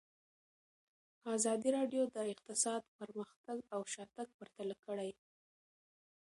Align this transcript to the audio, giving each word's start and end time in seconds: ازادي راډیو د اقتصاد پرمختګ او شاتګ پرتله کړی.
ازادي 1.35 1.69
راډیو 1.77 2.03
د 2.15 2.17
اقتصاد 2.33 2.81
پرمختګ 2.99 3.57
او 3.73 3.81
شاتګ 3.93 4.27
پرتله 4.37 4.75
کړی. 4.85 5.11